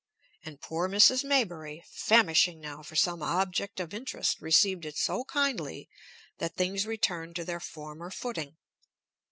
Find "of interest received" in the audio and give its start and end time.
3.79-4.83